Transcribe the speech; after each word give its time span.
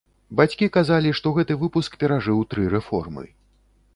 Бацькі 0.37 0.69
казалі, 0.77 1.11
што 1.19 1.33
гэты 1.35 1.57
выпуск 1.65 1.99
перажыў 2.03 2.43
тры 2.53 2.63
рэформы. 2.75 3.29